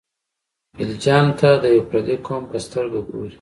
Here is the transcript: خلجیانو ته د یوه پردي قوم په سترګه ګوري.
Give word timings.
خلجیانو 0.77 1.33
ته 1.39 1.49
د 1.63 1.65
یوه 1.75 1.87
پردي 1.89 2.15
قوم 2.25 2.43
په 2.51 2.57
سترګه 2.65 2.99
ګوري. 3.07 3.29